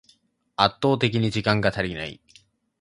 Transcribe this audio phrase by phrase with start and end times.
[0.57, 2.19] 圧倒的に時間が足りない